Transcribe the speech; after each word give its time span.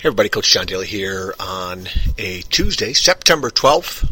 Hey 0.00 0.06
everybody, 0.06 0.30
Coach 0.30 0.50
John 0.50 0.64
Daly 0.64 0.86
here 0.86 1.34
on 1.38 1.86
a 2.16 2.40
Tuesday, 2.48 2.94
September 2.94 3.50
12th, 3.50 4.10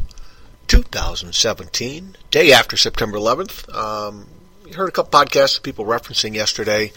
2017, 0.66 2.14
day 2.30 2.52
after 2.52 2.77
September 2.77 3.16
11th. 3.16 3.75
Um, 3.75 4.27
heard 4.74 4.91
a 4.91 4.93
couple 4.93 5.19
podcasts 5.19 5.56
of 5.56 5.62
people 5.62 5.87
referencing 5.87 6.34
yesterday. 6.34 6.93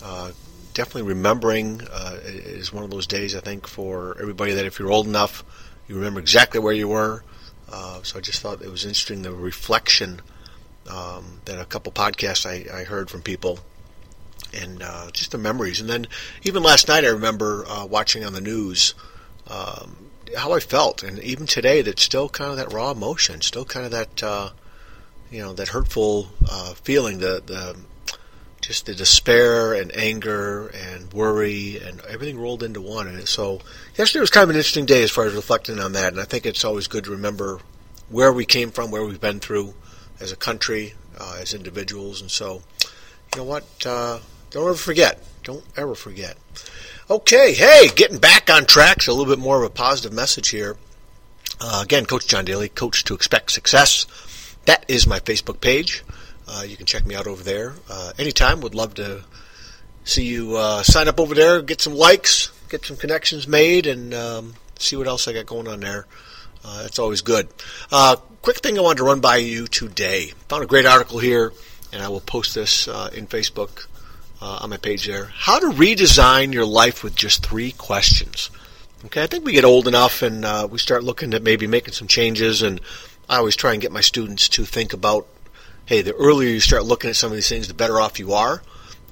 Uh, 0.00 0.30
definitely 0.74 1.08
remembering 1.08 1.80
uh, 1.92 2.18
is 2.22 2.72
one 2.72 2.84
of 2.84 2.90
those 2.90 3.08
days, 3.08 3.34
I 3.34 3.40
think, 3.40 3.66
for 3.66 4.16
everybody 4.20 4.52
that 4.52 4.64
if 4.64 4.78
you're 4.78 4.92
old 4.92 5.08
enough, 5.08 5.42
you 5.88 5.96
remember 5.96 6.20
exactly 6.20 6.60
where 6.60 6.72
you 6.72 6.86
were. 6.86 7.24
Uh, 7.68 8.00
so 8.04 8.16
I 8.16 8.20
just 8.20 8.40
thought 8.42 8.62
it 8.62 8.70
was 8.70 8.84
interesting 8.84 9.22
the 9.22 9.32
reflection 9.32 10.20
um, 10.88 11.40
that 11.46 11.60
a 11.60 11.64
couple 11.64 11.90
podcasts 11.90 12.46
I, 12.46 12.82
I 12.82 12.84
heard 12.84 13.10
from 13.10 13.22
people 13.22 13.58
and 14.54 14.82
uh, 14.82 15.10
just 15.12 15.32
the 15.32 15.38
memories. 15.38 15.80
And 15.80 15.88
then 15.88 16.06
even 16.42 16.62
last 16.62 16.88
night, 16.88 17.04
I 17.04 17.08
remember 17.08 17.64
uh, 17.66 17.86
watching 17.86 18.24
on 18.24 18.32
the 18.32 18.40
news 18.40 18.94
um, 19.48 19.96
how 20.36 20.52
I 20.52 20.60
felt, 20.60 21.02
and 21.02 21.18
even 21.20 21.46
today, 21.46 21.82
that's 21.82 22.02
still 22.02 22.28
kind 22.28 22.50
of 22.50 22.56
that 22.56 22.72
raw 22.72 22.90
emotion, 22.90 23.40
still 23.40 23.64
kind 23.64 23.84
of 23.84 23.92
that 23.92 24.22
uh, 24.22 24.50
you 25.30 25.42
know 25.42 25.52
that 25.52 25.68
hurtful 25.68 26.28
uh, 26.48 26.74
feeling, 26.74 27.18
the 27.18 27.42
the 27.44 27.76
just 28.60 28.86
the 28.86 28.94
despair 28.94 29.72
and 29.72 29.94
anger 29.96 30.68
and 30.68 31.12
worry 31.12 31.78
and 31.78 32.00
everything 32.02 32.38
rolled 32.38 32.62
into 32.62 32.80
one. 32.80 33.08
And 33.08 33.26
so 33.26 33.60
yesterday 33.96 34.20
was 34.20 34.30
kind 34.30 34.44
of 34.44 34.50
an 34.50 34.56
interesting 34.56 34.86
day 34.86 35.02
as 35.02 35.10
far 35.10 35.24
as 35.24 35.34
reflecting 35.34 35.78
on 35.78 35.92
that. 35.92 36.12
And 36.12 36.20
I 36.20 36.24
think 36.24 36.44
it's 36.44 36.64
always 36.64 36.86
good 36.86 37.04
to 37.04 37.10
remember 37.10 37.60
where 38.10 38.32
we 38.32 38.44
came 38.44 38.70
from, 38.70 38.90
where 38.90 39.04
we've 39.04 39.20
been 39.20 39.40
through 39.40 39.74
as 40.20 40.30
a 40.30 40.36
country, 40.36 40.94
uh, 41.18 41.38
as 41.40 41.54
individuals. 41.54 42.20
And 42.20 42.30
so, 42.30 42.62
you 43.34 43.38
know 43.38 43.44
what? 43.44 43.64
Uh, 43.86 44.18
don't 44.50 44.64
ever 44.64 44.74
forget. 44.74 45.22
Don't 45.44 45.64
ever 45.76 45.94
forget. 45.94 46.36
Okay, 47.08 47.54
hey, 47.54 47.88
getting 47.94 48.18
back 48.18 48.50
on 48.50 48.66
track. 48.66 49.02
So 49.02 49.12
a 49.12 49.14
little 49.14 49.32
bit 49.32 49.42
more 49.42 49.58
of 49.58 49.64
a 49.64 49.70
positive 49.70 50.12
message 50.12 50.48
here. 50.48 50.76
Uh, 51.60 51.80
again, 51.82 52.04
Coach 52.06 52.26
John 52.26 52.44
Daly, 52.44 52.68
Coach 52.68 53.04
to 53.04 53.14
Expect 53.14 53.52
Success. 53.52 54.06
That 54.66 54.84
is 54.88 55.06
my 55.06 55.20
Facebook 55.20 55.60
page. 55.60 56.02
Uh, 56.48 56.62
you 56.62 56.76
can 56.76 56.86
check 56.86 57.06
me 57.06 57.14
out 57.14 57.26
over 57.26 57.42
there 57.42 57.74
uh, 57.88 58.12
anytime. 58.18 58.60
Would 58.60 58.74
love 58.74 58.94
to 58.94 59.22
see 60.04 60.24
you 60.24 60.56
uh, 60.56 60.82
sign 60.82 61.06
up 61.06 61.20
over 61.20 61.34
there, 61.34 61.62
get 61.62 61.80
some 61.80 61.94
likes, 61.94 62.50
get 62.68 62.84
some 62.84 62.96
connections 62.96 63.46
made, 63.46 63.86
and 63.86 64.12
um, 64.12 64.54
see 64.78 64.96
what 64.96 65.06
else 65.06 65.28
I 65.28 65.32
got 65.32 65.46
going 65.46 65.68
on 65.68 65.80
there. 65.80 66.06
Uh, 66.64 66.82
that's 66.82 66.98
always 66.98 67.20
good. 67.22 67.48
Uh, 67.92 68.16
quick 68.42 68.58
thing 68.58 68.78
I 68.78 68.82
wanted 68.82 68.98
to 68.98 69.04
run 69.04 69.20
by 69.20 69.36
you 69.36 69.66
today. 69.66 70.32
Found 70.48 70.64
a 70.64 70.66
great 70.66 70.86
article 70.86 71.18
here, 71.18 71.52
and 71.92 72.02
I 72.02 72.08
will 72.08 72.20
post 72.20 72.54
this 72.54 72.88
in 72.88 73.26
Facebook 73.26 73.86
uh, 74.40 74.60
on 74.62 74.70
my 74.70 74.76
page 74.76 75.06
there. 75.06 75.26
How 75.34 75.58
to 75.58 75.66
redesign 75.66 76.52
your 76.52 76.64
life 76.64 77.02
with 77.02 77.14
just 77.14 77.44
three 77.44 77.72
questions. 77.72 78.50
Okay, 79.06 79.22
I 79.22 79.26
think 79.26 79.44
we 79.44 79.52
get 79.52 79.64
old 79.64 79.88
enough 79.88 80.22
and 80.22 80.44
uh, 80.44 80.68
we 80.70 80.78
start 80.78 81.04
looking 81.04 81.32
at 81.34 81.42
maybe 81.42 81.66
making 81.66 81.94
some 81.94 82.08
changes. 82.08 82.62
And 82.62 82.80
I 83.28 83.38
always 83.38 83.56
try 83.56 83.72
and 83.72 83.80
get 83.80 83.92
my 83.92 84.02
students 84.02 84.48
to 84.50 84.64
think 84.64 84.92
about, 84.92 85.26
hey, 85.86 86.02
the 86.02 86.14
earlier 86.14 86.50
you 86.50 86.60
start 86.60 86.84
looking 86.84 87.10
at 87.10 87.16
some 87.16 87.30
of 87.30 87.36
these 87.36 87.48
things, 87.48 87.68
the 87.68 87.74
better 87.74 88.00
off 88.00 88.18
you 88.18 88.32
are. 88.32 88.62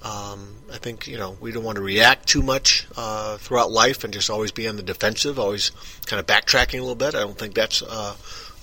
Um, 0.02 0.58
I 0.72 0.76
think 0.76 1.06
you 1.06 1.16
know 1.16 1.36
we 1.40 1.50
don't 1.50 1.64
want 1.64 1.76
to 1.76 1.82
react 1.82 2.28
too 2.28 2.42
much 2.42 2.86
uh, 2.96 3.38
throughout 3.38 3.70
life 3.70 4.04
and 4.04 4.12
just 4.12 4.30
always 4.30 4.52
be 4.52 4.68
on 4.68 4.76
the 4.76 4.82
defensive, 4.82 5.38
always 5.38 5.70
kind 6.06 6.20
of 6.20 6.26
backtracking 6.26 6.78
a 6.78 6.82
little 6.82 6.94
bit. 6.94 7.14
I 7.14 7.20
don't 7.20 7.38
think 7.38 7.54
that's 7.54 7.82
uh, 7.82 8.14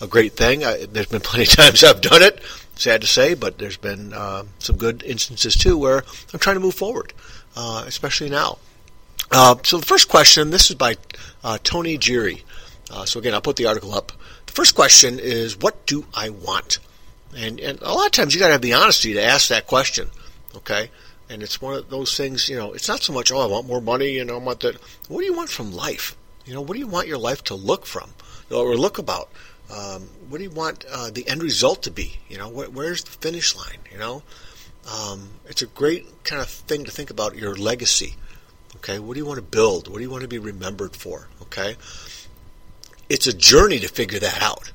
a 0.06 0.08
great 0.08 0.34
thing. 0.34 0.64
I, 0.64 0.86
there's 0.86 1.08
been 1.08 1.22
plenty 1.22 1.44
of 1.44 1.50
times 1.56 1.84
I've 1.84 2.02
done 2.02 2.22
it, 2.22 2.42
sad 2.75 3.02
to 3.02 3.08
say, 3.08 3.34
but 3.34 3.58
there's 3.58 3.77
been 3.77 4.14
uh, 4.14 4.43
some 4.60 4.77
good 4.77 5.04
instances 5.04 5.55
too 5.55 5.77
where 5.77 6.04
I'm 6.33 6.39
trying 6.39 6.55
to 6.55 6.61
move 6.61 6.76
forward, 6.76 7.11
uh, 7.58 7.83
especially 7.86 8.30
now. 8.30 8.60
Uh, 9.32 9.55
so 9.64 9.77
the 9.77 9.86
first 9.86 10.08
question, 10.08 10.52
this 10.52 10.70
is 10.70 10.76
by 10.76 10.95
uh, 11.43 11.58
Tony 11.64 11.98
Geary. 11.98 12.43
Uh, 12.89 13.05
so 13.05 13.20
again, 13.20 13.33
I'll 13.33 13.42
put 13.42 13.55
the 13.55 13.66
article 13.66 13.93
up. 13.93 14.11
The 14.45 14.54
first 14.54 14.76
question 14.76 15.20
is, 15.20 15.58
what 15.58 15.86
do 15.86 16.05
I 16.14 16.30
want? 16.30 16.80
And, 17.36 17.60
and 17.60 17.82
a 17.82 17.92
lot 17.92 18.05
of 18.05 18.11
times 18.11 18.33
you 18.33 18.39
got 18.39 18.48
to 18.48 18.54
have 18.54 18.61
the 18.61 18.73
honesty 18.73 19.14
to 19.14 19.23
ask 19.23 19.49
that 19.49 19.67
question. 19.67 20.10
Okay. 20.55 20.92
And 21.27 21.42
it's 21.42 21.60
one 21.60 21.73
of 21.73 21.89
those 21.89 22.16
things, 22.16 22.48
you 22.48 22.55
know, 22.55 22.73
it's 22.73 22.87
not 22.87 23.02
so 23.02 23.11
much, 23.11 23.32
oh, 23.32 23.39
I 23.39 23.48
want 23.48 23.67
more 23.67 23.82
money 23.82 24.20
and 24.20 24.30
I 24.30 24.37
want 24.37 24.60
that. 24.60 24.76
What 25.08 25.22
do 25.22 25.26
you 25.26 25.33
want 25.33 25.49
from 25.49 25.73
life? 25.73 26.16
You 26.45 26.54
know, 26.54 26.61
what 26.61 26.73
do 26.73 26.80
you 26.80 26.87
want 26.87 27.08
your 27.08 27.17
life 27.17 27.43
to 27.45 27.55
look 27.55 27.87
from 27.87 28.11
or 28.52 28.76
look 28.77 28.99
about? 28.99 29.30
Um, 29.70 30.03
what 30.30 30.37
do 30.37 30.43
you 30.43 30.52
want 30.52 30.86
uh, 30.92 31.09
the 31.11 31.27
end 31.27 31.42
result 31.42 31.83
to 31.83 31.92
be? 31.92 32.20
You 32.30 32.37
know, 32.37 32.49
wh- 32.49 32.73
where's 32.73 33.03
the 33.03 33.11
finish 33.11 33.55
line? 33.55 33.80
You 33.92 33.98
know, 33.98 34.23
um, 34.92 35.30
it's 35.45 35.61
a 35.61 35.67
great 35.67 36.23
kind 36.23 36.42
of 36.42 36.49
thing 36.49 36.83
to 36.83 36.92
think 36.92 37.09
about 37.09 37.36
your 37.36 37.55
legacy. 37.55 38.15
Okay, 38.77 38.99
what 38.99 39.14
do 39.14 39.20
you 39.20 39.25
want 39.25 39.37
to 39.37 39.43
build? 39.43 39.87
What 39.87 39.98
do 39.98 40.04
you 40.04 40.09
want 40.09 40.21
to 40.21 40.27
be 40.27 40.37
remembered 40.37 40.95
for? 40.95 41.30
Okay, 41.42 41.75
it's 43.09 43.25
a 43.25 43.33
journey 43.33 43.80
to 43.80 43.87
figure 43.87 44.20
that 44.20 44.42
out. 44.42 44.71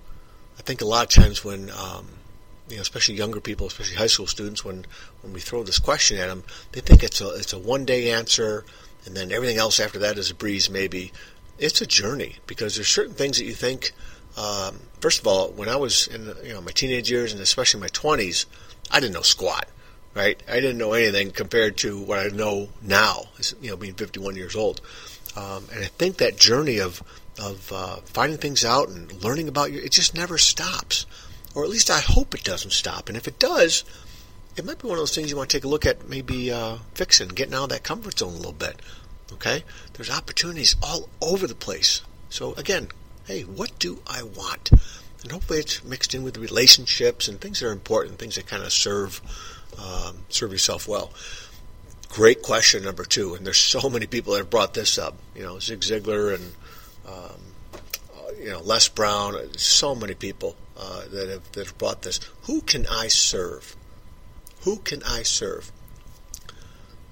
I 0.58 0.62
think 0.62 0.80
a 0.80 0.86
lot 0.86 1.04
of 1.04 1.22
times 1.22 1.44
when 1.44 1.70
um, 1.70 2.08
you 2.68 2.76
know, 2.76 2.82
especially 2.82 3.16
younger 3.16 3.40
people, 3.40 3.66
especially 3.66 3.96
high 3.96 4.06
school 4.06 4.26
students, 4.26 4.64
when 4.64 4.86
when 5.22 5.32
we 5.32 5.40
throw 5.40 5.62
this 5.62 5.78
question 5.78 6.18
at 6.18 6.28
them, 6.28 6.44
they 6.72 6.80
think 6.80 7.02
it's 7.02 7.20
a 7.20 7.28
it's 7.34 7.52
a 7.52 7.58
one 7.58 7.84
day 7.84 8.10
answer, 8.10 8.64
and 9.04 9.16
then 9.16 9.30
everything 9.32 9.58
else 9.58 9.78
after 9.78 9.98
that 10.00 10.18
is 10.18 10.30
a 10.30 10.34
breeze. 10.34 10.70
Maybe 10.70 11.12
it's 11.58 11.80
a 11.80 11.86
journey 11.86 12.36
because 12.46 12.76
there's 12.76 12.88
certain 12.88 13.14
things 13.14 13.38
that 13.38 13.44
you 13.44 13.54
think 13.54 13.92
um, 14.40 14.80
first 15.00 15.20
of 15.20 15.26
all, 15.26 15.48
when 15.48 15.68
I 15.68 15.76
was 15.76 16.06
in 16.06 16.32
you 16.42 16.54
know 16.54 16.62
my 16.62 16.70
teenage 16.70 17.10
years 17.10 17.32
and 17.32 17.42
especially 17.42 17.80
my 17.80 17.88
twenties, 17.88 18.46
I 18.90 19.00
didn't 19.00 19.14
know 19.14 19.22
squat. 19.22 19.68
Right, 20.12 20.42
I 20.48 20.54
didn't 20.54 20.78
know 20.78 20.92
anything 20.92 21.30
compared 21.30 21.76
to 21.78 22.00
what 22.00 22.18
I 22.18 22.28
know 22.34 22.70
now. 22.82 23.26
You 23.60 23.70
know, 23.70 23.76
being 23.76 23.94
51 23.94 24.34
years 24.34 24.56
old, 24.56 24.80
um, 25.36 25.66
and 25.72 25.84
I 25.84 25.86
think 25.86 26.16
that 26.16 26.36
journey 26.36 26.78
of 26.80 27.02
of 27.38 27.72
uh, 27.72 27.96
finding 28.06 28.38
things 28.38 28.64
out 28.64 28.88
and 28.88 29.12
learning 29.22 29.46
about 29.46 29.70
you, 29.70 29.78
it 29.78 29.92
just 29.92 30.16
never 30.16 30.36
stops, 30.36 31.06
or 31.54 31.62
at 31.62 31.70
least 31.70 31.90
I 31.90 32.00
hope 32.00 32.34
it 32.34 32.42
doesn't 32.42 32.72
stop. 32.72 33.08
And 33.08 33.16
if 33.16 33.28
it 33.28 33.38
does, 33.38 33.84
it 34.56 34.64
might 34.64 34.80
be 34.80 34.88
one 34.88 34.96
of 34.96 35.02
those 35.02 35.14
things 35.14 35.30
you 35.30 35.36
want 35.36 35.50
to 35.50 35.56
take 35.56 35.64
a 35.64 35.68
look 35.68 35.86
at, 35.86 36.08
maybe 36.08 36.50
uh, 36.50 36.78
fixing, 36.94 37.28
getting 37.28 37.54
out 37.54 37.64
of 37.64 37.68
that 37.68 37.84
comfort 37.84 38.18
zone 38.18 38.32
a 38.32 38.36
little 38.36 38.52
bit. 38.52 38.80
Okay, 39.32 39.64
there's 39.92 40.10
opportunities 40.10 40.74
all 40.82 41.08
over 41.20 41.46
the 41.46 41.54
place. 41.54 42.02
So 42.30 42.54
again, 42.54 42.88
hey, 43.26 43.42
what 43.42 43.78
do 43.78 44.02
I 44.06 44.22
want? 44.22 44.70
And 45.22 45.32
hopefully 45.32 45.60
it's 45.60 45.84
mixed 45.84 46.14
in 46.14 46.22
with 46.22 46.36
relationships 46.36 47.28
and 47.28 47.40
things 47.40 47.60
that 47.60 47.66
are 47.66 47.72
important, 47.72 48.18
things 48.18 48.36
that 48.36 48.46
kind 48.46 48.62
of 48.62 48.72
serve 48.72 49.20
um, 49.78 50.18
serve 50.28 50.52
yourself 50.52 50.88
well. 50.88 51.12
Great 52.08 52.42
question 52.42 52.82
number 52.82 53.04
two, 53.04 53.34
and 53.34 53.46
there's 53.46 53.58
so 53.58 53.88
many 53.88 54.06
people 54.06 54.32
that 54.32 54.40
have 54.40 54.50
brought 54.50 54.74
this 54.74 54.98
up. 54.98 55.16
You 55.34 55.42
know, 55.42 55.58
Zig 55.58 55.80
Ziglar 55.80 56.34
and 56.34 56.52
um, 57.06 57.40
uh, 58.14 58.32
you 58.38 58.50
know 58.50 58.60
Les 58.60 58.88
Brown. 58.88 59.36
So 59.56 59.94
many 59.94 60.14
people 60.14 60.56
uh, 60.76 61.02
that 61.12 61.28
have 61.28 61.52
that 61.52 61.66
have 61.66 61.78
brought 61.78 62.02
this. 62.02 62.18
Who 62.44 62.62
can 62.62 62.86
I 62.86 63.08
serve? 63.08 63.76
Who 64.62 64.78
can 64.78 65.02
I 65.04 65.22
serve? 65.22 65.70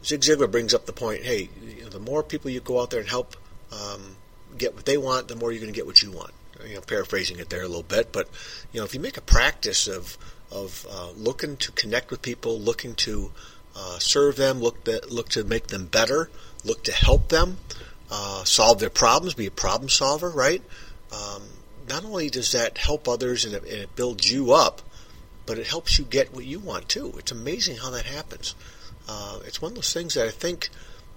Zig 0.04 0.20
Ziglar 0.22 0.50
brings 0.50 0.74
up 0.74 0.86
the 0.86 0.92
point. 0.92 1.22
Hey, 1.22 1.48
you 1.62 1.84
know, 1.84 1.90
the 1.90 2.00
more 2.00 2.22
people 2.22 2.50
you 2.50 2.60
go 2.60 2.80
out 2.80 2.90
there 2.90 3.00
and 3.00 3.08
help 3.08 3.36
um, 3.70 4.16
get 4.58 4.74
what 4.74 4.86
they 4.86 4.98
want, 4.98 5.28
the 5.28 5.36
more 5.36 5.52
you're 5.52 5.60
going 5.60 5.72
to 5.72 5.76
get 5.76 5.86
what 5.86 6.02
you 6.02 6.10
want. 6.10 6.32
You 6.66 6.74
know, 6.74 6.80
paraphrasing 6.80 7.38
it 7.38 7.50
there 7.50 7.62
a 7.62 7.68
little 7.68 7.84
bit, 7.84 8.10
but 8.12 8.28
you 8.72 8.80
know, 8.80 8.84
if 8.84 8.92
you 8.92 9.00
make 9.00 9.16
a 9.16 9.22
practice 9.22 9.86
of 9.86 10.18
of 10.50 10.86
uh, 10.90 11.10
looking 11.16 11.56
to 11.58 11.72
connect 11.72 12.10
with 12.10 12.22
people, 12.22 12.58
looking 12.58 12.94
to 12.94 13.30
uh, 13.76 13.98
serve 13.98 14.36
them, 14.36 14.60
look 14.60 14.84
to, 14.84 15.00
look 15.08 15.28
to 15.30 15.44
make 15.44 15.68
them 15.68 15.86
better, 15.86 16.30
look 16.64 16.82
to 16.84 16.92
help 16.92 17.28
them, 17.28 17.58
uh, 18.10 18.44
solve 18.44 18.80
their 18.80 18.90
problems, 18.90 19.34
be 19.34 19.46
a 19.46 19.50
problem 19.50 19.88
solver, 19.88 20.30
right? 20.30 20.62
Um, 21.12 21.42
not 21.88 22.04
only 22.04 22.30
does 22.30 22.52
that 22.52 22.78
help 22.78 23.08
others 23.08 23.44
and 23.44 23.54
it, 23.54 23.62
and 23.62 23.72
it, 23.72 23.96
builds 23.96 24.30
you 24.30 24.52
up, 24.52 24.82
but 25.46 25.58
it 25.58 25.66
helps 25.66 25.98
you 25.98 26.04
get 26.04 26.34
what 26.34 26.44
you 26.44 26.58
want 26.58 26.88
too. 26.88 27.14
It's 27.18 27.32
amazing 27.32 27.76
how 27.76 27.90
that 27.90 28.04
happens. 28.04 28.54
Uh, 29.08 29.40
it's 29.46 29.62
one 29.62 29.72
of 29.72 29.76
those 29.76 29.92
things 29.92 30.14
that 30.14 30.26
I 30.26 30.30
think, 30.30 30.68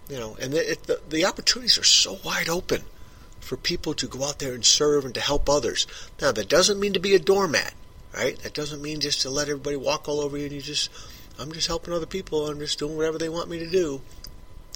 you 0.09 0.17
know, 0.17 0.37
and 0.39 0.53
it, 0.53 0.83
the, 0.83 1.01
the 1.09 1.25
opportunities 1.25 1.77
are 1.77 1.83
so 1.83 2.19
wide 2.23 2.47
open 2.47 2.83
for 3.41 3.57
people 3.57 3.93
to 3.95 4.07
go 4.07 4.23
out 4.23 4.39
there 4.39 4.53
and 4.53 4.63
serve 4.63 5.03
and 5.03 5.13
to 5.15 5.19
help 5.19 5.49
others. 5.49 5.85
Now, 6.21 6.31
that 6.31 6.47
doesn't 6.47 6.79
mean 6.79 6.93
to 6.93 6.99
be 6.99 7.15
a 7.15 7.19
doormat, 7.19 7.73
right? 8.15 8.37
That 8.39 8.53
doesn't 8.53 8.81
mean 8.81 9.01
just 9.01 9.21
to 9.21 9.29
let 9.29 9.49
everybody 9.49 9.75
walk 9.75 10.07
all 10.07 10.21
over 10.21 10.37
you 10.37 10.45
and 10.45 10.53
you 10.53 10.61
just, 10.61 10.89
I'm 11.39 11.51
just 11.51 11.67
helping 11.67 11.93
other 11.93 12.05
people, 12.05 12.47
I'm 12.47 12.59
just 12.59 12.79
doing 12.79 12.95
whatever 12.95 13.17
they 13.17 13.29
want 13.29 13.49
me 13.49 13.59
to 13.59 13.69
do. 13.69 14.01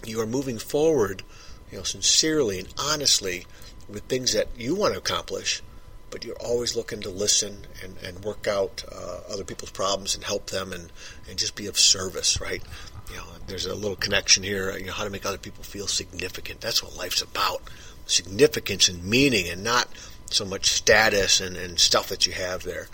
You 0.06 0.19
are 0.19 0.27
moving 0.27 0.57
forward, 0.57 1.23
you 1.71 1.77
know, 1.77 1.83
sincerely 1.83 2.59
and 2.59 2.73
honestly 2.77 3.45
with 3.88 4.03
things 4.03 4.33
that 4.33 4.47
you 4.57 4.75
want 4.75 4.94
to 4.94 5.00
accomplish, 5.00 5.62
but 6.09 6.25
you're 6.25 6.35
always 6.35 6.75
looking 6.75 7.01
to 7.01 7.09
listen 7.09 7.67
and, 7.83 7.95
and 8.03 8.25
work 8.25 8.47
out 8.47 8.83
uh, 8.91 9.19
other 9.31 9.44
people's 9.44 9.71
problems 9.71 10.15
and 10.15 10.23
help 10.23 10.47
them 10.47 10.73
and, 10.73 10.91
and 11.29 11.38
just 11.38 11.56
be 11.56 11.67
of 11.67 11.77
service, 11.77 12.41
right? 12.41 12.63
You 13.12 13.17
know, 13.17 13.25
there's 13.47 13.67
a 13.67 13.75
little 13.75 13.95
connection 13.95 14.44
here, 14.44 14.75
you 14.77 14.88
know, 14.88 14.94
how 14.94 15.03
to 15.03 15.09
make 15.09 15.25
other 15.25 15.38
people 15.38 15.63
feel 15.63 15.88
significant. 15.88 16.62
That's 16.62 16.81
what 16.81 16.97
life's 16.97 17.21
about 17.21 17.62
significance 18.06 18.88
and 18.88 19.04
meaning 19.04 19.50
and 19.50 19.63
not 19.63 19.88
so 20.30 20.46
much 20.46 20.68
status 20.68 21.40
and, 21.40 21.56
and 21.57 21.80
stuff 21.80 22.10
that 22.10 22.25
you 22.25 22.34
have 22.34 22.63
there. 22.63 22.88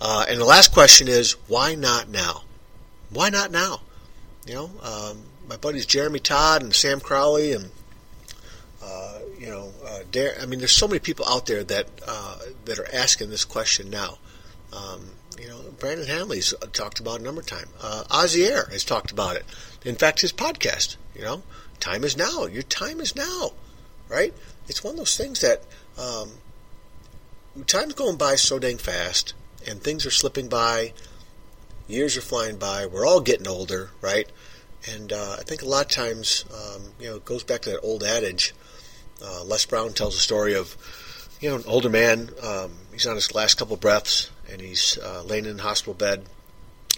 Uh, 0.00 0.26
and 0.28 0.40
the 0.40 0.44
last 0.44 0.72
question 0.72 1.08
is, 1.08 1.32
why 1.48 1.74
not 1.74 2.08
now? 2.08 2.42
Why 3.10 3.30
not 3.30 3.50
now? 3.50 3.80
You 4.46 4.54
know, 4.54 4.70
um, 4.82 5.22
my 5.48 5.56
buddies 5.56 5.86
Jeremy 5.86 6.20
Todd 6.20 6.62
and 6.62 6.74
Sam 6.74 7.00
Crowley 7.00 7.52
and 7.52 7.70
uh, 8.82 9.18
you 9.38 9.48
know, 9.48 9.72
uh, 9.84 10.00
dare. 10.10 10.36
I 10.40 10.46
mean, 10.46 10.60
there's 10.60 10.72
so 10.72 10.86
many 10.86 11.00
people 11.00 11.26
out 11.28 11.46
there 11.46 11.64
that 11.64 11.88
uh, 12.06 12.38
that 12.64 12.78
are 12.78 12.94
asking 12.94 13.30
this 13.30 13.44
question 13.44 13.90
now. 13.90 14.18
Um, 14.72 15.10
you 15.40 15.48
know, 15.48 15.60
Brandon 15.78 16.06
Hanley's 16.06 16.54
talked 16.72 17.00
about 17.00 17.16
it 17.16 17.20
a 17.22 17.24
number 17.24 17.40
of 17.40 17.46
times. 17.46 17.68
Uh, 17.80 18.04
has 18.10 18.84
talked 18.84 19.10
about 19.10 19.36
it. 19.36 19.44
In 19.84 19.96
fact, 19.96 20.20
his 20.20 20.32
podcast. 20.32 20.96
You 21.14 21.22
know, 21.22 21.42
time 21.80 22.04
is 22.04 22.16
now. 22.16 22.46
Your 22.46 22.62
time 22.62 23.00
is 23.00 23.16
now, 23.16 23.52
right? 24.08 24.34
It's 24.68 24.82
one 24.82 24.92
of 24.92 24.98
those 24.98 25.16
things 25.16 25.40
that 25.40 25.62
um, 25.98 26.30
time's 27.66 27.94
going 27.94 28.16
by 28.16 28.36
so 28.36 28.58
dang 28.58 28.78
fast, 28.78 29.34
and 29.66 29.82
things 29.82 30.06
are 30.06 30.10
slipping 30.10 30.48
by. 30.48 30.92
Years 31.88 32.16
are 32.16 32.22
flying 32.22 32.56
by. 32.56 32.86
We're 32.86 33.06
all 33.06 33.20
getting 33.20 33.46
older, 33.46 33.90
right? 34.00 34.30
And 34.88 35.12
uh, 35.12 35.36
I 35.38 35.42
think 35.42 35.62
a 35.62 35.66
lot 35.66 35.86
of 35.86 35.90
times, 35.90 36.44
um, 36.52 36.82
you 37.00 37.08
know, 37.08 37.16
it 37.16 37.24
goes 37.24 37.44
back 37.44 37.62
to 37.62 37.70
that 37.70 37.80
old 37.80 38.02
adage. 38.02 38.54
Uh, 39.22 39.44
Les 39.44 39.64
Brown 39.66 39.92
tells 39.92 40.14
a 40.14 40.18
story 40.18 40.54
of, 40.54 40.76
you 41.40 41.48
know, 41.48 41.56
an 41.56 41.64
older 41.66 41.88
man. 41.88 42.30
Um, 42.42 42.72
he's 42.92 43.06
on 43.06 43.14
his 43.14 43.34
last 43.34 43.56
couple 43.56 43.76
breaths, 43.76 44.30
and 44.50 44.60
he's 44.60 44.98
uh, 44.98 45.22
laying 45.24 45.46
in 45.46 45.58
a 45.58 45.62
hospital 45.62 45.94
bed. 45.94 46.24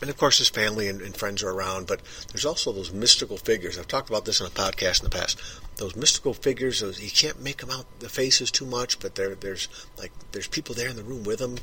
And 0.00 0.10
of 0.10 0.16
course, 0.16 0.38
his 0.38 0.48
family 0.48 0.88
and, 0.88 1.00
and, 1.00 1.16
friends 1.16 1.42
are 1.42 1.50
around. 1.50 1.86
But 1.86 2.00
there's 2.28 2.44
also 2.44 2.72
those 2.72 2.92
mystical 2.92 3.36
figures. 3.36 3.78
I've 3.78 3.88
talked 3.88 4.08
about 4.08 4.24
this 4.24 4.40
on 4.40 4.46
a 4.46 4.50
podcast 4.50 5.00
in 5.00 5.10
the 5.10 5.16
past. 5.16 5.40
Those 5.76 5.96
mystical 5.96 6.34
figures. 6.34 6.80
Those, 6.80 7.02
you 7.02 7.10
can't 7.10 7.42
make 7.42 7.58
them 7.58 7.70
out 7.70 7.86
the 7.98 8.08
faces 8.08 8.50
too 8.50 8.66
much, 8.66 9.00
but 9.00 9.16
there, 9.16 9.34
there's 9.34 9.68
like 9.96 10.12
there's 10.32 10.46
people 10.46 10.74
there 10.74 10.88
in 10.88 10.96
the 10.96 11.02
room 11.02 11.24
with 11.24 11.40
him. 11.40 11.58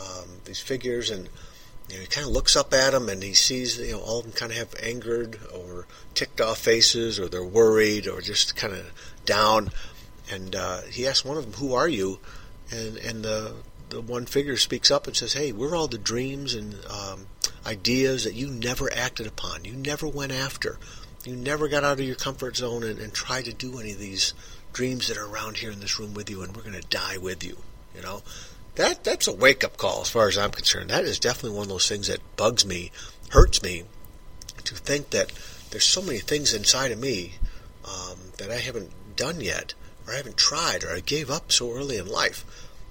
Um, 0.00 0.28
these 0.44 0.60
figures, 0.60 1.10
and 1.10 1.28
you 1.88 1.96
know, 1.96 2.00
he 2.02 2.06
kind 2.06 2.26
of 2.26 2.32
looks 2.32 2.56
up 2.56 2.74
at 2.74 2.90
them 2.90 3.08
and 3.08 3.22
he 3.22 3.32
sees, 3.32 3.78
you 3.78 3.92
know, 3.92 4.00
all 4.00 4.18
of 4.18 4.24
them 4.24 4.32
kind 4.32 4.52
of 4.52 4.58
have 4.58 4.74
angered 4.82 5.38
or 5.54 5.86
ticked 6.14 6.40
off 6.40 6.58
faces 6.58 7.18
or 7.18 7.28
they're 7.28 7.42
worried 7.42 8.06
or 8.06 8.20
just 8.20 8.54
kind 8.54 8.74
of 8.74 8.92
down. 9.24 9.70
And 10.30 10.54
uh, 10.54 10.82
he 10.82 11.06
asks 11.06 11.24
one 11.24 11.38
of 11.38 11.44
them, 11.44 11.54
"Who 11.54 11.72
are 11.72 11.88
you?" 11.88 12.20
And 12.70 12.98
and 12.98 13.24
the 13.24 13.54
the 13.88 14.02
one 14.02 14.26
figure 14.26 14.58
speaks 14.58 14.90
up 14.90 15.06
and 15.06 15.16
says, 15.16 15.32
"Hey, 15.32 15.52
we're 15.52 15.74
all 15.74 15.88
the 15.88 15.96
dreams 15.96 16.52
and 16.54 16.74
um, 16.90 17.26
ideas 17.68 18.24
that 18.24 18.34
you 18.34 18.48
never 18.48 18.92
acted 18.92 19.26
upon. 19.26 19.64
You 19.64 19.74
never 19.74 20.08
went 20.08 20.32
after. 20.32 20.78
You 21.24 21.36
never 21.36 21.68
got 21.68 21.84
out 21.84 22.00
of 22.00 22.06
your 22.06 22.16
comfort 22.16 22.56
zone 22.56 22.82
and, 22.82 22.98
and 22.98 23.12
tried 23.12 23.44
to 23.44 23.52
do 23.52 23.78
any 23.78 23.92
of 23.92 23.98
these 23.98 24.32
dreams 24.72 25.08
that 25.08 25.18
are 25.18 25.26
around 25.26 25.58
here 25.58 25.70
in 25.70 25.80
this 25.80 25.98
room 25.98 26.14
with 26.14 26.30
you, 26.30 26.42
and 26.42 26.56
we're 26.56 26.62
going 26.62 26.80
to 26.80 26.88
die 26.88 27.18
with 27.18 27.44
you." 27.44 27.58
You 27.94 28.02
know, 28.02 28.22
that 28.76 29.04
that's 29.04 29.26
a 29.26 29.34
wake 29.34 29.64
up 29.64 29.76
call 29.76 30.02
as 30.02 30.10
far 30.10 30.28
as 30.28 30.38
I'm 30.38 30.52
concerned. 30.52 30.90
That 30.90 31.04
is 31.04 31.18
definitely 31.18 31.56
one 31.56 31.64
of 31.64 31.68
those 31.68 31.88
things 31.88 32.06
that 32.06 32.36
bugs 32.36 32.64
me, 32.64 32.90
hurts 33.30 33.62
me, 33.62 33.84
to 34.64 34.74
think 34.74 35.10
that 35.10 35.32
there's 35.70 35.84
so 35.84 36.00
many 36.00 36.18
things 36.18 36.54
inside 36.54 36.92
of 36.92 36.98
me 36.98 37.34
um, 37.84 38.18
that 38.38 38.50
I 38.50 38.58
haven't 38.58 38.92
done 39.16 39.40
yet, 39.40 39.74
or 40.06 40.14
I 40.14 40.16
haven't 40.16 40.36
tried, 40.36 40.84
or 40.84 40.94
I 40.94 41.00
gave 41.00 41.30
up 41.30 41.52
so 41.52 41.72
early 41.72 41.98
in 41.98 42.06
life. 42.06 42.44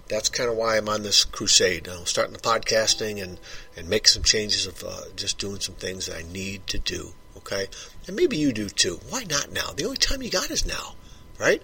That's 0.07 0.29
kind 0.29 0.49
of 0.49 0.55
why 0.55 0.77
I'm 0.77 0.89
on 0.89 1.03
this 1.03 1.25
crusade. 1.25 1.87
I'm 1.87 2.05
starting 2.05 2.33
the 2.33 2.39
podcasting 2.39 3.21
and 3.21 3.39
and 3.75 3.89
make 3.89 4.07
some 4.07 4.23
changes 4.23 4.65
of 4.65 4.83
uh, 4.83 5.09
just 5.15 5.37
doing 5.37 5.59
some 5.59 5.75
things 5.75 6.07
that 6.07 6.17
I 6.17 6.31
need 6.31 6.67
to 6.67 6.79
do. 6.79 7.13
Okay, 7.37 7.67
and 8.07 8.15
maybe 8.15 8.37
you 8.37 8.51
do 8.51 8.69
too. 8.69 8.99
Why 9.09 9.23
not 9.23 9.51
now? 9.51 9.71
The 9.75 9.85
only 9.85 9.97
time 9.97 10.21
you 10.21 10.29
got 10.29 10.49
is 10.49 10.65
now, 10.65 10.95
right? 11.39 11.61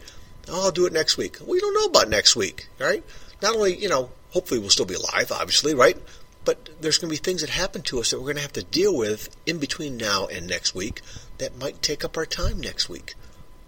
I'll 0.51 0.71
do 0.71 0.85
it 0.85 0.93
next 0.93 1.17
week. 1.17 1.37
We 1.45 1.59
don't 1.59 1.73
know 1.73 1.85
about 1.85 2.09
next 2.09 2.35
week, 2.35 2.67
right? 2.77 3.03
not 3.43 3.55
only, 3.55 3.75
you 3.75 3.89
know, 3.89 4.09
hopefully 4.31 4.59
we'll 4.59 4.69
still 4.69 4.85
be 4.85 4.95
alive, 4.95 5.31
obviously, 5.31 5.75
right? 5.75 5.97
But 6.45 6.69
there's 6.81 6.97
going 6.97 7.09
to 7.09 7.19
be 7.19 7.23
things 7.23 7.41
that 7.41 7.49
happen 7.49 7.81
to 7.83 7.99
us 7.99 8.09
that 8.09 8.17
we're 8.17 8.25
going 8.25 8.37
to 8.37 8.41
have 8.41 8.53
to 8.53 8.63
deal 8.63 8.95
with 8.95 9.29
in 9.45 9.59
between 9.59 9.97
now 9.97 10.27
and 10.27 10.47
next 10.47 10.73
week 10.73 11.01
that 11.37 11.59
might 11.59 11.81
take 11.81 12.03
up 12.03 12.17
our 12.17 12.25
time 12.25 12.59
next 12.59 12.89
week, 12.89 13.13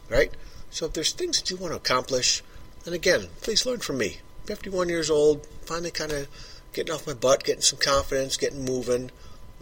right? 0.10 0.32
So 0.72 0.86
if 0.86 0.94
there's 0.94 1.12
things 1.12 1.40
that 1.40 1.52
you 1.52 1.58
want 1.58 1.74
to 1.74 1.78
accomplish, 1.78 2.42
and 2.86 2.96
again, 2.96 3.28
please 3.42 3.66
learn 3.66 3.80
from 3.80 3.98
me. 3.98 4.20
51 4.46 4.90
years 4.90 5.10
old, 5.10 5.46
finally 5.66 5.92
kind 5.92 6.12
of 6.12 6.28
getting 6.74 6.94
off 6.94 7.08
my 7.08 7.14
butt, 7.14 7.44
getting 7.44 7.62
some 7.62 7.80
confidence, 7.80 8.38
getting 8.38 8.66
moving, 8.66 9.12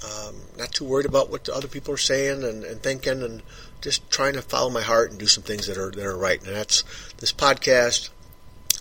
um, 0.03 0.35
not 0.57 0.71
too 0.71 0.85
worried 0.85 1.05
about 1.05 1.29
what 1.29 1.47
other 1.49 1.67
people 1.67 1.93
are 1.93 1.97
saying 1.97 2.43
and, 2.43 2.63
and 2.63 2.81
thinking, 2.81 3.21
and 3.21 3.41
just 3.81 4.09
trying 4.09 4.33
to 4.33 4.41
follow 4.41 4.69
my 4.69 4.81
heart 4.81 5.11
and 5.11 5.19
do 5.19 5.27
some 5.27 5.43
things 5.43 5.67
that 5.67 5.77
are 5.77 5.91
that 5.91 6.05
are 6.05 6.17
right. 6.17 6.43
And 6.45 6.55
that's 6.55 6.83
this 7.17 7.31
podcast, 7.31 8.09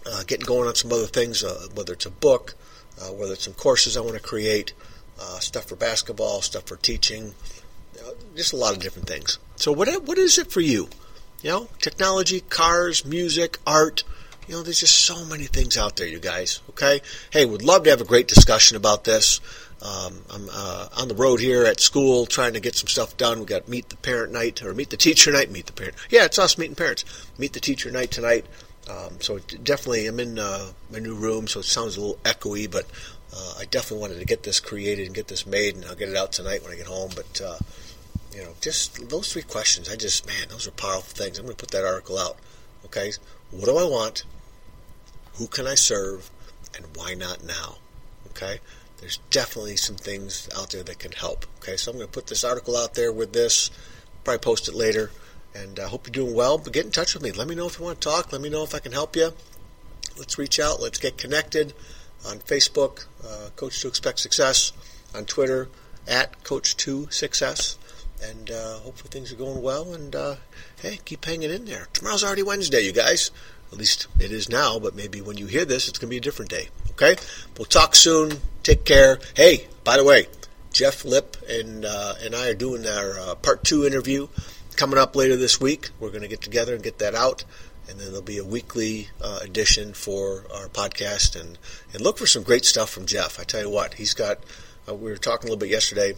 uh, 0.07 0.25
getting 0.27 0.47
going 0.47 0.69
on 0.69 0.75
some 0.75 0.93
other 0.93 1.07
things, 1.07 1.45
uh, 1.45 1.69
whether 1.75 1.93
it's 1.93 2.07
a 2.07 2.11
book, 2.11 2.55
uh, 3.01 3.13
whether 3.13 3.35
it's 3.35 3.45
some 3.45 3.55
courses 3.55 3.97
I 3.97 4.01
want 4.01 4.15
to 4.15 4.21
create, 4.21 4.73
uh, 5.21 5.39
stuff 5.39 5.67
for 5.67 5.77
basketball, 5.77 6.43
stuff 6.43 6.65
for 6.65 6.77
teaching, 6.77 7.35
just 8.35 8.53
a 8.53 8.57
lot 8.57 8.75
of 8.75 8.81
different 8.81 9.09
things. 9.09 9.39
So 9.57 9.73
what 9.73 9.89
what 10.05 10.19
is 10.19 10.39
it 10.39 10.51
for 10.51 10.61
you? 10.61 10.89
You 11.43 11.51
know, 11.51 11.69
technology, 11.81 12.41
cars, 12.41 13.05
music, 13.05 13.59
art. 13.67 14.05
You 14.53 14.59
know, 14.59 14.65
there's 14.65 14.81
just 14.81 15.07
so 15.07 15.25
many 15.25 15.45
things 15.45 15.79
out 15.79 15.97
there, 15.97 16.07
you 16.07 16.21
guys. 16.21 16.61
Okay. 16.69 17.01
Hey, 17.31 17.47
would 17.47 17.63
love 17.63 17.85
to 17.85 17.91
have 17.91 18.03
a 18.03 18.05
great 18.05 18.29
discussion 18.29 18.77
about 18.77 19.05
this. 19.05 19.41
Um, 19.81 20.19
I'm 20.29 20.47
uh, 20.53 20.89
on 20.99 21.09
the 21.09 21.15
road 21.15 21.41
here 21.41 21.65
at 21.65 21.81
school 21.81 22.27
trying 22.27 22.53
to 22.53 22.61
get 22.61 22.77
some 22.77 22.87
stuff 22.87 23.17
done. 23.17 23.41
We 23.41 23.47
got 23.47 23.67
meet 23.67 23.89
the 23.89 23.97
parent 23.97 24.31
night 24.31 24.63
or 24.63 24.75
meet 24.75 24.91
the 24.91 24.99
teacher 24.99 25.33
night. 25.33 25.51
Meet 25.51 25.69
the 25.69 25.73
parent. 25.73 25.97
Yeah, 26.11 26.27
it's 26.27 26.39
us 26.39 26.59
meeting 26.59 26.75
parents. 26.75 27.07
Meet 27.39 27.55
the 27.55 27.61
teacher 27.61 27.91
night 27.91 28.11
tonight. 28.11 28.45
Um, 28.91 29.23
so 29.23 29.39
definitely, 29.39 30.07
I'm 30.07 30.21
in 30.21 30.39
uh, 30.39 30.73
my 30.91 30.99
new 30.99 31.15
room, 31.15 31.49
so 31.49 31.61
it 31.61 31.65
sounds 31.65 31.97
a 31.97 32.03
little 32.03 32.19
echoey, 32.23 32.71
but 32.71 32.85
uh, 33.35 33.55
I 33.59 33.65
definitely 33.65 34.03
wanted 34.03 34.19
to 34.19 34.27
get 34.27 34.43
this 34.43 34.61
created 34.61 35.07
and 35.07 35.15
get 35.15 35.29
this 35.29 35.47
made, 35.47 35.77
and 35.77 35.87
I'll 35.87 35.95
get 35.95 36.11
it 36.11 36.17
out 36.17 36.31
tonight 36.31 36.63
when 36.63 36.75
I 36.75 36.77
get 36.77 36.89
home. 36.89 37.11
But 37.17 37.41
uh, 37.41 37.57
you 38.35 38.43
know, 38.43 38.53
just 38.61 39.09
those 39.09 39.33
three 39.33 39.45
questions, 39.45 39.89
I 39.89 39.97
just 39.97 40.27
man, 40.27 40.49
those 40.51 40.69
are 40.69 40.73
powerful 40.73 41.05
things. 41.05 41.39
I'm 41.39 41.47
going 41.47 41.57
to 41.57 41.59
put 41.61 41.71
that 41.71 41.87
article 41.87 42.19
out. 42.19 42.37
Okay, 42.85 43.13
what 43.51 43.65
do 43.65 43.79
I 43.79 43.85
want? 43.85 44.25
Who 45.35 45.47
can 45.47 45.67
I 45.67 45.75
serve? 45.75 46.31
And 46.77 46.87
why 46.97 47.15
not 47.15 47.45
now? 47.45 47.77
Okay, 48.31 48.61
there's 48.99 49.19
definitely 49.31 49.77
some 49.77 49.97
things 49.97 50.49
out 50.57 50.71
there 50.71 50.83
that 50.83 50.99
can 50.99 51.13
help. 51.13 51.47
Okay, 51.59 51.77
so 51.77 51.91
I'm 51.91 51.99
going 51.99 52.09
to 52.09 52.13
put 52.13 52.29
this 52.29 52.45
article 52.45 52.77
out 52.77 52.95
there 52.95 53.13
with 53.13 53.33
this. 53.33 53.71
Probably 54.25 54.39
post 54.39 54.69
it 54.69 54.75
later. 54.75 55.11
And 55.55 55.79
I 55.79 55.83
uh, 55.83 55.89
hope 55.89 56.07
you're 56.07 56.25
doing 56.25 56.35
well. 56.35 56.57
But 56.57 56.73
get 56.73 56.87
in 56.87 56.93
touch 56.93 57.15
with 57.15 57.23
me. 57.23 57.31
Let 57.31 57.49
me 57.49 57.55
know 57.55 57.67
if 57.67 57.79
you 57.79 57.85
want 57.85 58.01
to 58.01 58.09
talk. 58.09 58.33
Let 58.33 58.41
me 58.41 58.49
know 58.49 58.63
if 58.63 58.75
I 58.75 58.79
can 58.79 58.93
help 58.93 59.17
you. 59.17 59.33
Let's 60.17 60.39
reach 60.39 60.59
out. 60.61 60.81
Let's 60.81 60.99
get 60.99 61.19
connected 61.19 61.75
on 62.27 62.39
Facebook, 62.39 63.07
uh, 63.25 63.51
Coach 63.57 63.81
to 63.83 63.89
Expect 63.89 64.21
Success, 64.21 64.73
on 65.15 65.25
Twitter, 65.25 65.69
at 66.07 66.43
Coach 66.45 66.77
to 66.79 67.09
Success. 67.11 67.79
And 68.23 68.51
uh, 68.51 68.79
hopefully 68.79 69.11
things 69.11 69.33
are 69.33 69.37
going 69.37 69.61
well. 69.63 69.93
And 69.93 70.15
uh, 70.15 70.37
hey, 70.81 71.01
keep 71.05 71.25
hanging 71.25 71.51
in 71.51 71.65
there. 71.65 71.89
Tomorrow's 71.93 72.23
already 72.23 72.43
Wednesday, 72.43 72.81
you 72.83 72.93
guys. 72.93 73.31
At 73.73 73.79
least 73.79 74.07
it 74.21 74.31
is 74.31 74.51
now, 74.51 74.79
but 74.79 74.95
maybe 74.95 75.23
when 75.23 75.39
you 75.39 75.47
hear 75.47 75.65
this, 75.65 75.89
it's 75.89 75.99
going 75.99 76.09
to 76.09 76.11
be 76.11 76.19
a 76.19 76.21
different 76.21 76.51
day. 76.51 76.69
Okay? 76.91 77.17
We'll 77.57 77.65
talk 77.65 77.95
soon. 77.95 78.41
Take 78.63 78.85
care. 78.85 79.19
Hey, 79.35 79.67
by 79.83 79.97
the 79.97 80.05
way, 80.05 80.27
Jeff 80.73 81.05
Lip 81.05 81.37
and 81.49 81.85
uh, 81.85 82.15
and 82.23 82.35
I 82.35 82.49
are 82.49 82.55
doing 82.55 82.87
our 82.87 83.19
uh, 83.19 83.35
part 83.35 83.65
two 83.65 83.87
interview 83.87 84.29
coming 84.77 84.99
up 84.99 85.17
later 85.17 85.37
this 85.37 85.61
week. 85.61 85.91
We're 85.99 86.11
going 86.11 86.23
to 86.23 86.29
get 86.29 86.43
together 86.43 86.75
and 86.75 86.83
get 86.83 86.99
that 86.99 87.15
out. 87.15 87.45
And 87.89 87.99
then 87.99 88.09
there'll 88.09 88.23
be 88.23 88.39
a 88.39 88.45
weekly 88.45 89.09
uh, 89.21 89.41
edition 89.43 89.93
for 89.93 90.45
our 90.55 90.69
podcast. 90.69 91.39
And, 91.39 91.59
and 91.93 92.01
look 92.01 92.19
for 92.19 92.27
some 92.27 92.43
great 92.43 92.65
stuff 92.65 92.91
from 92.91 93.07
Jeff. 93.07 93.41
I 93.41 93.45
tell 93.45 93.61
you 93.61 93.71
what, 93.71 93.95
he's 93.95 94.15
got, 94.15 94.39
uh, 94.89 94.95
we 94.95 95.11
were 95.11 95.17
talking 95.17 95.49
a 95.49 95.53
little 95.53 95.59
bit 95.59 95.71
yesterday 95.71 96.15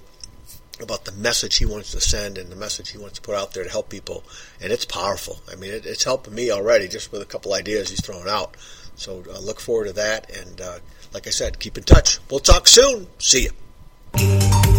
about 0.83 1.05
the 1.05 1.13
message 1.13 1.57
he 1.57 1.65
wants 1.65 1.93
to 1.93 2.01
send 2.01 2.39
and 2.39 2.51
the 2.51 2.57
message 2.57 2.91
he 2.91 2.99
wants 2.99 3.17
to 3.17 3.23
put 3.23 3.35
out 3.35 3.53
there 3.53 3.65
to 3.65 3.71
help 3.71 3.89
people. 3.89 4.25
And 4.61 4.73
it's 4.73 4.85
powerful. 4.85 5.41
I 5.51 5.55
mean, 5.55 5.73
it, 5.73 5.87
it's 5.87 6.05
helping 6.05 6.35
me 6.35 6.51
already 6.51 6.89
just 6.89 7.13
with 7.13 7.23
a 7.23 7.27
couple 7.27 7.55
ideas 7.55 7.91
he's 7.91 8.05
throwing 8.05 8.29
out. 8.29 8.57
So 8.97 9.23
uh, 9.29 9.39
look 9.41 9.61
forward 9.61 9.87
to 9.87 9.93
that. 9.95 10.31
And 10.37 10.61
uh, 10.61 10.79
like 11.13 11.27
I 11.27 11.31
said, 11.31 11.59
keep 11.59 11.79
in 11.79 11.85
touch. 11.85 12.19
We'll 12.31 12.41
talk 12.41 12.67
soon. 12.67 13.07
See 13.19 13.49
you. 13.49 14.74